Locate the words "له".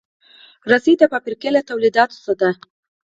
1.55-1.61